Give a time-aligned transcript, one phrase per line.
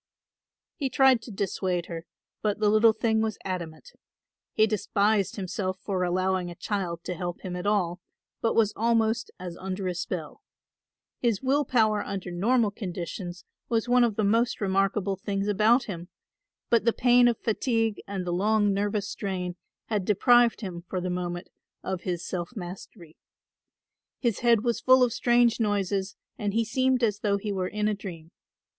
[0.77, 2.07] He tried to dissuade her,
[2.41, 3.91] but the little thing was adamant.
[4.51, 8.01] He despised himself for allowing a child to help him at all,
[8.41, 10.41] but was almost as under a spell.
[11.19, 16.07] His will power under normal conditions was one of the most remarkable things about him;
[16.71, 19.55] but the pain of fatigue and the long nervous strain
[19.85, 21.49] had deprived him for the moment
[21.83, 23.17] of his self mastery.
[24.19, 27.87] His head was full of strange noises and he seemed as though he were in
[27.87, 28.31] a dream.